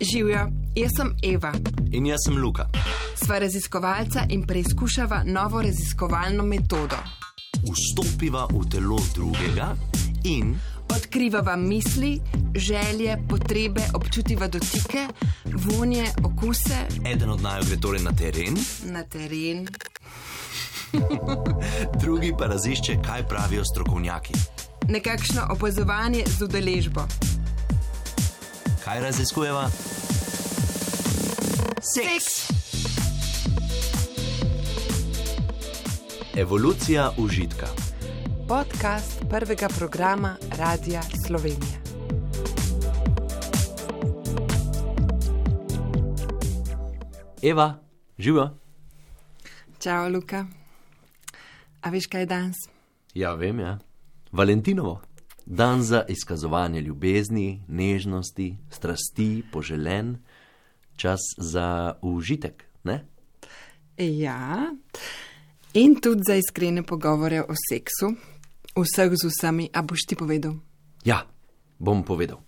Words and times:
Živijo, 0.00 0.50
jaz 0.76 0.90
sem 0.96 1.16
Eva. 1.22 1.52
In 1.90 2.06
jaz 2.06 2.20
sem 2.26 2.36
Luka. 2.38 2.68
Sva 3.24 3.38
raziskovalca 3.38 4.26
in 4.28 4.46
preizkušava 4.46 5.22
novo 5.26 5.62
raziskovalno 5.62 6.44
metodo. 6.44 6.96
Vstopiva 7.66 8.46
v 8.46 8.68
telo 8.70 9.00
drugega 9.14 9.74
in 10.24 10.54
Odkrivava 10.88 11.56
misli, 11.56 12.20
želje, 12.54 13.18
potrebe, 13.28 13.80
občutiva 13.94 14.48
dotike, 14.48 15.06
vonje, 15.44 16.04
okuse 16.24 16.86
eden 17.04 17.30
od 17.30 17.42
naju 17.42 17.64
gre 17.68 17.76
torej 17.80 18.02
na 18.02 18.12
teren, 18.12 18.56
na 18.84 19.02
teren. 19.02 19.68
drugi 22.02 22.32
pa 22.38 22.46
razišče, 22.46 22.96
kaj 23.06 23.22
pravijo 23.28 23.64
strokovnjaki. 23.64 24.34
Nekakšno 24.88 25.42
opazovanje 25.50 26.24
z 26.26 26.42
udeležbo. 26.42 27.00
Kaj 28.84 29.00
raziskujeva? 29.00 29.68
Seks. 31.82 32.48
Evolucija 36.36 37.10
užitka. 37.18 37.66
Podcast 38.48 39.24
prvega 39.30 39.68
programa 39.68 40.36
Radia 40.58 41.02
Slovenija. 41.26 41.78
Eva, 47.42 47.74
živa. 48.18 48.50
Čau, 49.78 50.08
Luka. 50.08 50.57
A 51.80 51.90
veš, 51.90 52.06
kaj 52.06 52.22
je 52.22 52.26
danes? 52.26 52.56
Ja, 53.14 53.34
vem, 53.34 53.60
ja. 53.60 53.78
Valentinovo. 54.32 55.00
Dan 55.46 55.82
za 55.82 56.04
izkazovanje 56.08 56.80
ljubezni, 56.80 57.62
nežnosti, 57.68 58.56
strasti, 58.70 59.42
poželen, 59.52 60.18
čas 60.96 61.20
za 61.38 61.94
užitek, 62.02 62.64
ne? 62.84 63.06
Ja, 63.96 64.74
in 65.74 66.00
tudi 66.00 66.22
za 66.26 66.34
iskrene 66.34 66.82
pogovore 66.82 67.40
o 67.40 67.54
seksu, 67.70 68.12
vseh 68.76 69.12
z 69.22 69.30
vsemi, 69.30 69.70
a 69.72 69.82
boš 69.82 70.04
ti 70.08 70.16
povedal. 70.16 70.54
Ja, 71.04 71.24
bom 71.78 72.04
povedal. 72.04 72.42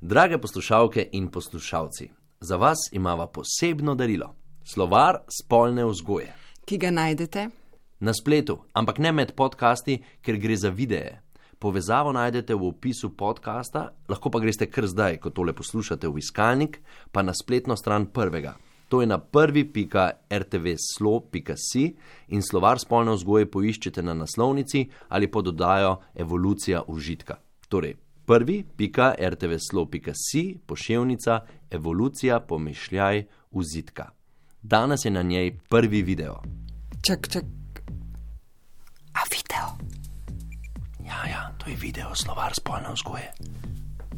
Drage 0.00 0.38
poslušalke 0.38 1.08
in 1.12 1.30
poslušalci, 1.30 2.10
za 2.40 2.56
vas 2.56 2.78
imamo 2.92 3.26
posebno 3.26 3.94
darilo: 3.94 4.34
slovar 4.64 5.22
spolne 5.30 5.84
vzgoje. 5.84 6.34
Ki 6.64 6.78
ga 6.78 6.90
najdete 6.90 7.61
Na 8.02 8.10
spletu, 8.10 8.66
ampak 8.74 8.98
ne 8.98 9.14
med 9.14 9.30
podcasti, 9.38 10.02
ker 10.26 10.34
gre 10.42 10.58
za 10.58 10.74
videe. 10.74 11.22
Povezavo 11.62 12.10
najdete 12.10 12.50
v 12.58 12.74
opisu 12.74 13.14
podcasta, 13.14 13.94
lahko 14.10 14.26
pa 14.26 14.42
greste 14.42 14.66
kar 14.66 14.90
zdaj, 14.90 15.22
ko 15.22 15.30
tole 15.30 15.54
poslušate 15.54 16.10
v 16.10 16.18
iskalnik, 16.18 16.82
pa 17.14 17.22
na 17.22 17.30
spletno 17.30 17.78
stran 17.78 18.10
prvega. 18.10 18.58
To 18.90 18.98
je 19.00 19.06
na 19.06 19.22
prvi.rtvslo.si 19.22 21.84
in 22.34 22.42
slovar 22.42 22.82
spolne 22.82 23.14
vzgoje 23.14 23.46
poiščete 23.46 24.02
na 24.02 24.18
naslovnici 24.18 24.90
ali 25.08 25.30
pa 25.30 25.38
dodajo 25.38 26.02
evolucija 26.18 26.82
užitka. 26.90 27.38
Torej, 27.70 27.94
prvi.rtvslo.si 28.26 30.58
poševnica 30.66 31.46
evolucija 31.70 32.40
pomišljaj 32.40 33.26
užitka. 33.54 34.10
Danes 34.62 35.04
je 35.06 35.10
na 35.14 35.22
njej 35.22 35.58
prvi 35.70 36.02
video. 36.02 36.42
Čak, 37.06 37.28
čak. 37.30 37.61
To 41.62 41.70
je 41.70 41.76
video, 41.76 42.14
slovar 42.14 42.54
spolne 42.54 42.90
vzgoje. 42.92 43.30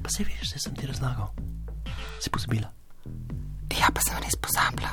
Pa 0.02 0.08
se 0.08 0.24
veš, 0.24 0.52
da 0.52 0.58
sem 0.58 0.74
ti 0.74 0.86
razlagal. 0.86 1.28
Si 2.20 2.30
pozabila? 2.30 2.72
Ja, 3.80 3.90
pa 3.92 4.00
sem 4.00 4.16
res 4.22 4.36
pozabila. 4.40 4.92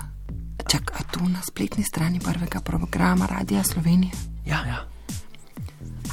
Čak, 0.68 0.92
a 1.00 1.02
tu 1.12 1.24
na 1.30 1.40
spletni 1.48 1.84
strani 1.84 2.20
prvega 2.20 2.60
programa 2.60 3.26
Radia 3.26 3.64
Slovenija? 3.64 4.16
Ja, 4.46 4.66
ja, 4.68 4.80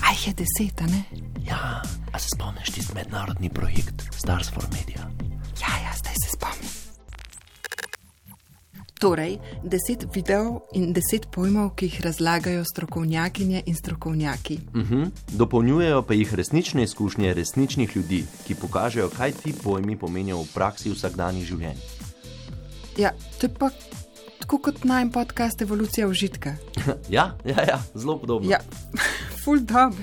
A 0.04 0.12
jih 0.12 0.26
je 0.26 0.34
deset, 0.34 0.80
ne? 0.80 1.02
ja. 1.42 1.82
A 2.12 2.18
se 2.18 2.28
spomniš 2.34 2.70
tisti 2.70 2.94
mednarodni 2.94 3.50
projekt 3.50 4.02
Stars 4.14 4.50
for 4.50 4.64
Media? 4.72 5.10
Ja, 5.60 5.72
ja, 5.84 5.92
zdaj 5.96 6.14
se. 6.22 6.27
Torej, 8.98 9.38
deset 9.62 10.06
videov 10.10 10.66
in 10.74 10.90
deset 10.92 11.28
pojmov, 11.30 11.76
ki 11.78 11.86
jih 11.86 12.00
razlagajo 12.02 12.64
strokovnjakinje 12.66 13.62
in 13.66 13.74
strokovnjaki. 13.74 14.58
Mhm. 14.74 15.02
Dopolnjujejo 15.38 16.02
pa 16.02 16.14
jih 16.14 16.34
resnične 16.34 16.82
izkušnje 16.82 17.34
resničnih 17.34 17.96
ljudi, 17.96 18.24
ki 18.46 18.54
pokažejo, 18.54 19.10
kaj 19.16 19.32
ti 19.32 19.54
pojmi 19.62 19.98
pomenijo 19.98 20.42
v 20.42 20.48
praksi 20.54 20.90
vsakdanjih 20.90 21.46
življenj. 21.46 21.78
Ja, 22.98 23.12
to 23.38 23.46
je 23.46 23.54
pa 23.54 23.70
tako 24.40 24.58
kot 24.58 24.84
najem 24.84 25.12
podcast 25.12 25.62
Evolucija 25.62 26.08
užitka. 26.08 26.56
ja, 27.16 27.36
ja, 27.44 27.62
ja, 27.68 27.78
zelo 27.94 28.18
podobno. 28.18 28.50
Ja, 28.50 28.58
full 29.44 29.60
dobro. 29.60 30.02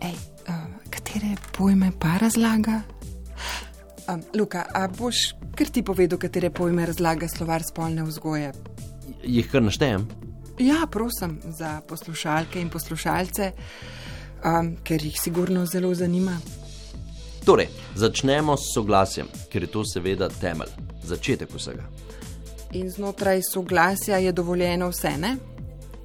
Ej, 0.00 0.16
uh, 0.48 0.64
katere 0.90 1.36
pojme 1.58 1.92
pa 2.00 2.16
razlaga? 2.16 2.80
Um, 4.08 4.22
Luka, 4.34 4.64
a 4.74 4.88
boš 4.88 5.34
kar 5.54 5.68
ti 5.68 5.82
povedal, 5.82 6.18
katere 6.18 6.50
pojme 6.50 6.86
razlaga 6.86 7.28
slovar 7.28 7.62
spolne 7.62 8.02
vzgoje? 8.02 8.52
Jih 9.22 9.50
kar 9.50 9.62
naštejem. 9.62 10.08
Ja, 10.58 10.86
prosim 10.90 11.38
za 11.44 11.80
poslušalke 11.88 12.60
in 12.60 12.70
poslušalce, 12.70 13.52
um, 14.44 14.76
ker 14.84 15.04
jih 15.04 15.20
sigurno 15.20 15.66
zelo 15.66 15.94
zanima. 15.94 16.36
Torej, 17.44 17.68
začnemo 17.94 18.56
s 18.56 18.74
soglasjem, 18.74 19.26
ker 19.50 19.62
je 19.62 19.70
to 19.70 19.84
seveda 19.84 20.28
temelj, 20.28 20.70
začetek 21.04 21.50
vsega. 21.54 21.86
In 22.72 22.90
znotraj 22.90 23.42
soglasja 23.50 24.18
je 24.22 24.32
dovoljeno 24.32 24.88
vse, 24.88 25.16
ne? 25.18 25.36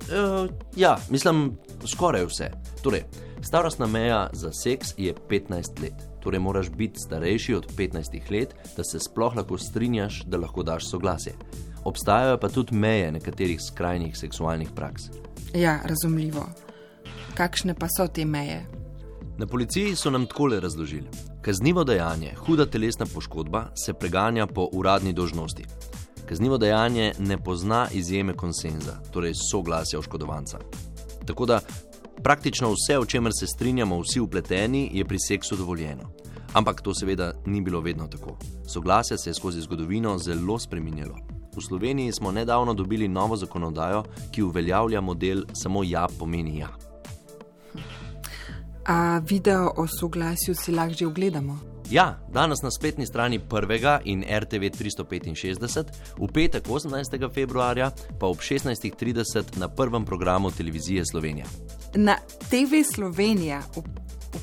Uh, 0.08 0.50
ja, 0.76 0.98
mislim, 1.10 1.52
skoraj 1.86 2.26
vse. 2.26 2.52
Torej, 2.82 3.04
starostna 3.42 3.88
meja 3.88 4.30
za 4.34 4.52
seks 4.54 4.94
je 4.98 5.14
15 5.30 5.82
let. 5.82 6.17
Torej, 6.28 6.40
moraš 6.40 6.70
biti 6.70 7.00
starejši 7.00 7.54
od 7.56 7.68
15 7.78 8.32
let, 8.32 8.56
da 8.78 8.84
se 8.84 9.00
sploh 9.00 9.36
lahko 9.36 9.58
strinjaš, 9.58 10.24
da 10.26 10.38
lahko 10.38 10.64
daš 10.64 10.90
soglasje. 10.90 11.34
Obstajajo 11.86 12.38
pa 12.38 12.50
tudi 12.50 12.76
meje 12.76 13.12
nekaterih 13.12 13.62
skrajnih 13.62 14.18
seksualnih 14.18 14.70
praks. 14.76 15.04
Ja, 15.56 15.80
razumljivo. 15.86 16.50
Kakšne 17.36 17.76
pa 17.80 17.88
so 17.88 18.08
te 18.08 18.26
meje? 18.26 18.66
Na 19.38 19.48
policiji 19.48 19.96
so 19.96 20.12
nam 20.12 20.26
takole 20.26 20.60
razložili: 20.60 21.08
kaznivo 21.42 21.84
dejanje, 21.84 22.34
huda 22.36 22.66
telesna 22.66 23.06
poškodba, 23.14 23.70
se 23.86 23.94
preganja 23.94 24.48
po 24.48 24.68
uradni 24.74 25.14
dožnosti. 25.14 25.64
Kaznivo 26.26 26.58
dejanje 26.58 27.14
ne 27.20 27.38
pozna 27.44 27.88
izjeme 27.92 28.34
konsenza, 28.34 29.00
torej 29.14 29.34
soglasja 29.52 30.00
oškodovanca. 30.00 30.60
Tako 31.26 31.46
da 31.46 31.60
praktično 32.24 32.70
vse, 32.74 32.98
o 32.98 33.06
čemer 33.06 33.32
se 33.40 33.48
strinjamo 33.48 34.00
vsi 34.00 34.20
upleteni, 34.20 34.90
je 34.94 35.06
pri 35.06 35.18
seksu 35.20 35.56
dovoljeno. 35.56 36.12
Ampak 36.54 36.82
to 36.82 36.94
seveda 36.94 37.34
ni 37.46 37.62
bilo 37.62 37.82
vedno 37.82 38.08
tako. 38.08 38.38
Soglasje 38.74 39.18
se 39.18 39.30
je 39.30 39.34
skozi 39.34 39.62
zgodovino 39.62 40.18
zelo 40.18 40.60
spremenilo. 40.60 41.16
V 41.58 41.62
Sloveniji 41.62 42.12
smo 42.12 42.32
nedavno 42.32 42.74
dobili 42.74 43.08
novo 43.08 43.36
zakonodajo, 43.36 44.04
ki 44.32 44.44
uveljavlja 44.44 45.02
model 45.02 45.44
samo 45.54 45.84
ja 45.84 46.08
pomeni 46.20 46.58
ja. 46.60 46.70
A 48.86 49.20
video 49.20 49.74
o 49.78 49.88
soglasju 49.88 50.56
si 50.56 50.72
lahko 50.72 50.94
že 50.94 51.08
ogledamo? 51.08 51.77
Ja, 51.92 52.20
danes 52.34 52.62
na 52.62 52.72
spletni 52.72 53.06
strani 53.06 53.40
prvega 53.40 54.02
in 54.04 54.24
RTV 54.40 54.70
365, 54.70 55.86
v 56.20 56.28
petek 56.34 56.68
18. 56.70 57.30
februarja 57.34 57.92
pa 58.20 58.28
ob 58.28 58.44
16.30 58.44 59.56
na 59.58 59.70
prvem 59.70 60.06
programu 60.06 60.52
televizije 60.52 61.06
Slovenija. 61.06 61.46
Na 61.96 62.18
TV 62.50 62.84
Slovenija, 62.96 63.62
v, 63.76 63.84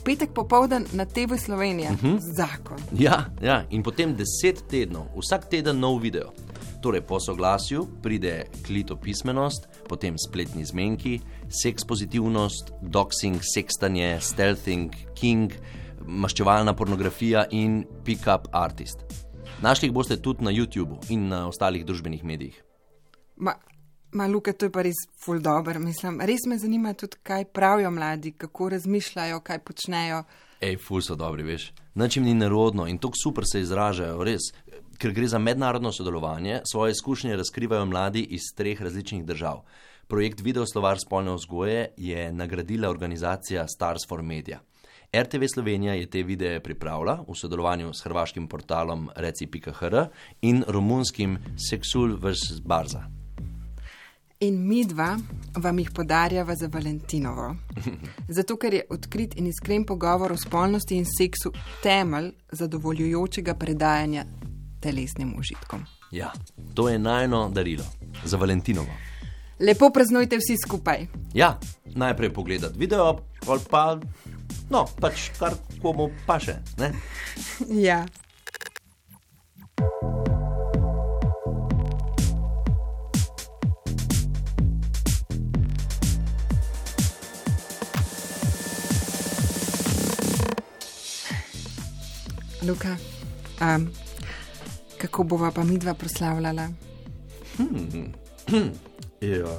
petek 0.04 0.32
popovdan 0.32 0.86
na 0.92 1.04
TV 1.04 1.36
Slovenija, 1.36 1.92
uh 1.92 2.02
-huh. 2.02 2.18
zakon. 2.36 2.78
Ja, 2.98 3.24
ja, 3.42 3.64
in 3.70 3.82
potem 3.82 4.16
10 4.16 4.54
tednov, 4.70 5.04
vsak 5.16 5.48
teden 5.50 5.80
nov 5.80 6.00
video. 6.00 6.32
Torej, 6.82 7.00
po 7.00 7.20
soglasju 7.20 7.86
pride 8.02 8.44
klitopismenost, 8.66 9.68
potem 9.88 10.14
spletni 10.28 10.64
zmenki, 10.64 11.20
seks 11.62 11.84
pozitivnost, 11.84 12.72
doxing, 12.82 13.40
sekstanje, 13.54 14.18
stealthing, 14.20 14.92
king, 15.14 15.52
maščevalna 16.06 16.74
pornografija 16.74 17.46
in 17.50 17.84
pick-up 18.04 18.48
artist. 18.52 19.04
Našli 19.62 19.88
jih 19.88 19.94
boste 19.94 20.16
tudi 20.20 20.44
na 20.44 20.52
YouTubu 20.52 20.98
in 21.10 21.28
na 21.28 21.46
ostalih 21.48 21.84
družbenih 21.86 22.24
medijih. 22.24 22.56
Ma, 23.36 23.54
ma 24.12 24.26
Luka, 24.26 24.52
to 24.52 24.66
je 24.66 24.72
pa 24.72 24.82
res 24.82 25.06
full 25.24 25.40
dobro. 25.40 25.80
Mislim, 25.80 26.20
res 26.20 26.46
me 26.46 26.58
zanima 26.58 26.94
tudi, 26.94 27.16
kaj 27.22 27.44
pravijo 27.44 27.90
mladi, 27.90 28.32
kako 28.32 28.68
razmišljajo, 28.74 29.40
kaj 29.40 29.62
počnejo. 29.64 30.24
Ej, 30.60 30.78
ful 30.80 31.02
so 31.04 31.16
dobri, 31.18 31.44
veš. 31.44 31.72
Nič 31.94 32.16
jim 32.16 32.24
ni 32.24 32.34
nerodno 32.34 32.86
in 32.88 32.98
tako 32.98 33.18
super 33.22 33.44
se 33.46 33.60
izražajo, 33.60 34.22
res. 34.24 34.52
Ker 34.98 35.12
gre 35.12 35.26
za 35.28 35.38
mednarodno 35.38 35.92
sodelovanje, 35.92 36.60
svoje 36.70 36.94
izkušnje 36.94 37.36
razkrivajo 37.36 37.86
mladi 37.86 38.22
iz 38.36 38.52
treh 38.56 38.80
različnih 38.82 39.24
držav. 39.26 39.64
Projekt 40.08 40.40
Video 40.40 40.66
Slovar 40.66 41.00
spolne 41.00 41.34
vzgoje 41.34 41.88
je 41.96 42.32
nagradila 42.32 42.90
organizacija 42.90 43.66
Stars 43.68 44.06
for 44.08 44.22
Media. 44.22 44.60
RTV 45.22 45.44
Slovenija 45.54 45.94
je 45.94 46.06
te 46.10 46.22
videe 46.22 46.60
pripravila 46.60 47.24
v 47.28 47.34
sodelovanju 47.34 47.92
s 47.94 48.02
hrvaškim 48.02 48.48
portalom 48.48 49.10
Reci.hr 49.16 49.96
in 50.42 50.64
romunskim 50.68 51.38
Sexul 51.70 52.16
vs. 52.18 52.60
Barza. 52.64 53.04
In 54.40 54.66
mi 54.68 54.84
dva 54.84 55.16
vam 55.56 55.78
jih 55.78 55.90
podarjava 55.94 56.54
za 56.54 56.68
Valentinovo. 56.72 57.54
Zato, 58.36 58.56
ker 58.56 58.74
je 58.74 58.82
odkrit 58.90 59.38
in 59.38 59.46
iskren 59.46 59.86
pogovor 59.86 60.32
o 60.32 60.36
spolnosti 60.36 60.96
in 60.96 61.06
seksu 61.06 61.52
temelj 61.82 62.32
zadovoljujočega 62.52 63.54
predajanja 63.54 64.24
telesnim 64.80 65.34
užitkom. 65.38 65.86
Ja, 66.10 66.32
to 66.74 66.88
je 66.88 66.98
najno 66.98 67.48
darilo 67.54 67.84
za 68.24 68.36
Valentinovo. 68.36 68.90
Lepo 69.60 69.90
praznujte 69.90 70.36
vsi 70.36 70.56
skupaj. 70.66 71.06
Ja, 71.34 71.58
najprej 71.84 72.32
pogledati 72.32 72.78
video, 72.78 73.20
pol 73.46 73.58
pa, 73.70 74.00
no, 74.70 74.84
pač 75.00 75.30
kar 75.38 75.54
komu 75.82 76.10
paše. 76.26 76.58
Ne? 76.78 76.92
Ja. 77.88 78.04
Luka, 92.64 92.96
um, 93.60 93.90
kako 94.98 95.24
bova 95.24 95.50
pa 95.50 95.64
midva 95.64 95.94
proslavljala? 95.94 96.68
Ja, 99.20 99.52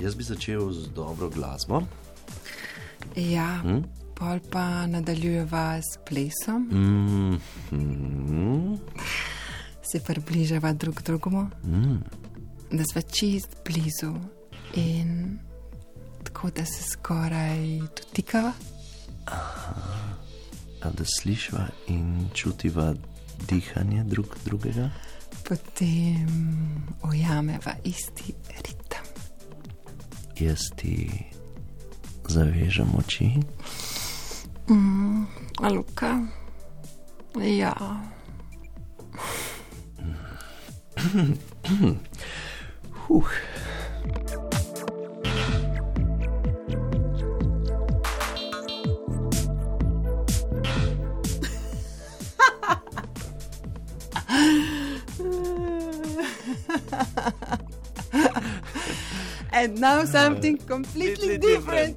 jaz 0.00 0.14
bi 0.14 0.22
začel 0.22 0.72
z 0.72 0.88
dobro 0.94 1.30
glasbo. 1.30 1.82
Ja, 3.16 3.60
hm? 3.62 3.97
Pol 4.18 4.40
pa 4.50 4.86
nadaljujeva 4.86 5.78
s 5.78 5.98
plesom. 6.06 6.62
Mm 6.62 7.40
-hmm. 7.70 8.78
Se 9.92 10.00
približava 10.00 10.72
drug 10.72 11.02
drugemu, 11.02 11.50
mm. 11.64 11.98
da 12.70 12.84
sva 12.92 13.02
čist 13.02 13.56
blizu 13.64 14.14
in 14.74 15.38
tako, 16.24 16.50
da 16.50 16.64
se 16.64 16.82
skoraj 16.82 17.78
dotikava. 17.78 18.52
A 20.82 20.90
da 20.90 21.04
slišiva 21.20 21.66
in 21.86 22.28
čutiva 22.34 22.94
dihanje 23.48 24.04
drug 24.04 24.36
drugega. 24.44 24.90
Potem 25.48 26.28
ujameva 27.02 27.74
isti 27.84 28.34
ritem. 28.56 29.04
Jaz 30.38 30.58
ti 30.76 31.10
zavežem 32.28 32.94
oči. 32.98 33.30
Mm, 34.68 35.26
Aluka, 35.62 36.28
ja. 37.40 37.74
Huh. 42.94 43.38
And 59.50 59.80
now 59.80 60.04
something 60.04 60.56
completely 60.58 61.38
different. 61.38 61.96